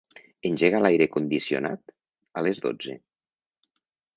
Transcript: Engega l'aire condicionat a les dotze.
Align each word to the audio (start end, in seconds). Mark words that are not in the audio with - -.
Engega 0.49 0.79
l'aire 0.85 1.07
condicionat 1.17 1.93
a 2.41 2.45
les 2.47 2.63
dotze. 2.67 2.99